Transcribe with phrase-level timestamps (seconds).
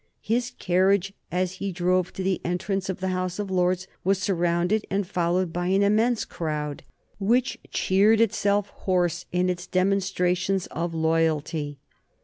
[0.23, 4.83] His carriage as he drove to the entrance of the House of Lords was surrounded
[4.89, 6.81] and followed by an immense crowd,
[7.19, 11.77] which cheered itself hoarse in its demonstrations of loyalty.